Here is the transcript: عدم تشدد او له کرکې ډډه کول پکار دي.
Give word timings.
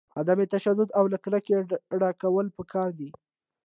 عدم 0.19 0.39
تشدد 0.53 0.89
او 0.97 1.05
له 1.11 1.17
کرکې 1.23 1.55
ډډه 1.89 2.09
کول 2.21 2.45
پکار 2.57 2.89
دي. 2.99 3.09